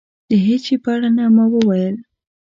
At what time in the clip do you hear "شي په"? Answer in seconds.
0.67-0.89